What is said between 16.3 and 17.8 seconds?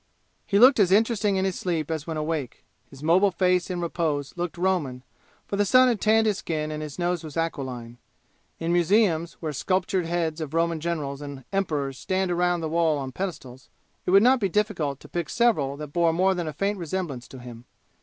than a faint resemblance to him.